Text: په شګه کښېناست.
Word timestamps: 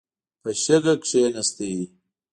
په 0.41 0.49
شګه 0.63 0.93
کښېناست. 1.03 1.59